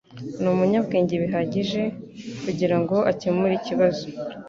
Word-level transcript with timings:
Ni 0.41 0.47
umunyabwenge 0.53 1.15
bihagije 1.23 1.81
kugirango 2.43 2.95
akemure 3.11 3.53
ikibazo. 3.57 4.05